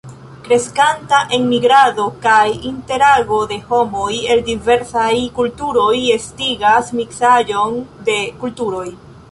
Kreskanta 0.45 1.17
enmigrado 1.37 2.05
kaj 2.23 2.39
interago 2.69 3.43
de 3.53 3.59
homoj 3.67 4.09
el 4.37 4.43
diversaj 4.49 5.13
kulturoj 5.39 5.95
estigas 6.19 6.93
miksaĵon 7.03 7.79
de 8.11 8.19
kulturoj. 8.45 8.87